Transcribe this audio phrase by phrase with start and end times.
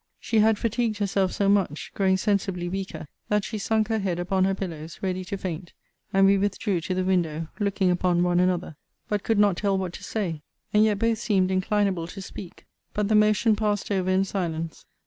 [0.19, 4.45] She had fatigued herself so much, (growing sensibly weaker) that she sunk her head upon
[4.45, 5.73] her pillows, ready to faint;
[6.11, 8.77] and we withdrew to the window, looking upon one another;
[9.07, 10.41] but could not tell what to say;
[10.73, 14.85] and yet both seemed inclinable to speak: but the motion passed over in silence.